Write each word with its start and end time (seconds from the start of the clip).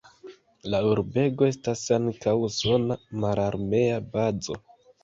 La 0.73 0.79
urbego 0.91 1.47
estas 1.49 1.83
ankaŭ 1.99 2.35
usona 2.51 3.01
mararmea 3.27 4.05
bazo. 4.19 4.61